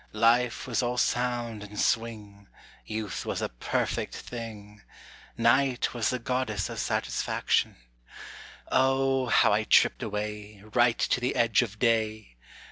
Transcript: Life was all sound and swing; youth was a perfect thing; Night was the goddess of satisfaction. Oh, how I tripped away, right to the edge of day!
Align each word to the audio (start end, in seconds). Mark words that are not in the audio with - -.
Life 0.13 0.65
was 0.65 0.81
all 0.81 0.97
sound 0.97 1.61
and 1.61 1.79
swing; 1.79 2.47
youth 2.87 3.23
was 3.23 3.39
a 3.39 3.49
perfect 3.49 4.15
thing; 4.15 4.81
Night 5.37 5.93
was 5.93 6.09
the 6.09 6.17
goddess 6.17 6.71
of 6.71 6.79
satisfaction. 6.79 7.75
Oh, 8.71 9.27
how 9.27 9.53
I 9.53 9.63
tripped 9.63 10.01
away, 10.01 10.63
right 10.73 10.97
to 10.97 11.19
the 11.19 11.35
edge 11.35 11.61
of 11.61 11.77
day! 11.77 12.35